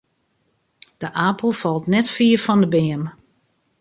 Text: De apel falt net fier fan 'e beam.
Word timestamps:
De 1.01 1.07
apel 1.29 1.51
falt 1.61 1.85
net 1.93 2.07
fier 2.15 2.39
fan 2.45 2.61
'e 2.65 2.69
beam. 2.73 3.03